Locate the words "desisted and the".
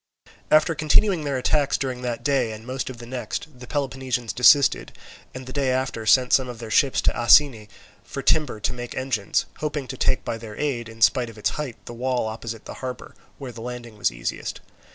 4.33-5.53